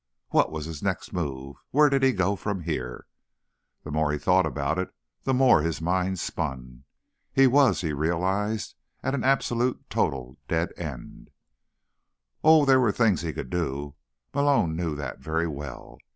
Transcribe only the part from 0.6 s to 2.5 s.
his next move? Where did he go